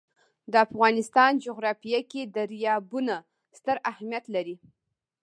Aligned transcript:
د 0.51 0.53
افغانستان 0.67 1.31
جغرافیه 1.45 2.01
کې 2.11 2.21
دریابونه 2.35 3.15
ستر 3.57 3.77
اهمیت 3.91 4.25
لري. 4.35 4.55